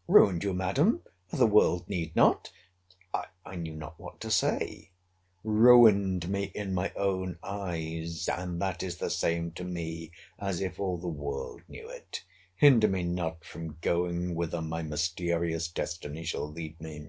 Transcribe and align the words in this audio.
—Ruined 0.06 0.44
you, 0.44 0.54
Madam—the 0.54 1.44
world 1.48 1.88
need 1.88 2.14
not—I 2.14 3.56
knew 3.56 3.74
not 3.74 3.98
what 3.98 4.20
to 4.20 4.30
say. 4.30 4.92
Ruined 5.42 6.28
me 6.28 6.52
in 6.54 6.72
my 6.72 6.92
own 6.94 7.36
eyes; 7.42 8.28
and 8.28 8.62
that 8.62 8.84
is 8.84 8.98
the 8.98 9.10
same 9.10 9.50
to 9.54 9.64
me 9.64 10.12
as 10.38 10.60
if 10.60 10.78
all 10.78 10.98
the 10.98 11.08
world 11.08 11.62
knew 11.66 11.88
it—hinder 11.90 12.86
me 12.86 13.02
not 13.02 13.44
from 13.44 13.76
going 13.80 14.36
whither 14.36 14.62
my 14.62 14.82
mysterious 14.82 15.66
destiny 15.66 16.22
shall 16.22 16.48
lead 16.48 16.80
me. 16.80 17.08